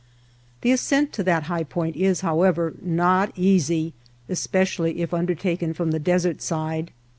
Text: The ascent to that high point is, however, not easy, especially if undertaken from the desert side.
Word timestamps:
The 0.61 0.71
ascent 0.71 1.13
to 1.13 1.23
that 1.25 1.43
high 1.43 1.63
point 1.63 1.95
is, 1.95 2.21
however, 2.21 2.73
not 2.81 3.31
easy, 3.37 3.93
especially 4.29 4.99
if 5.03 5.13
undertaken 5.13 5.75
from 5.75 5.91
the 5.91 5.99
desert 5.99 6.41
side. 6.41 6.89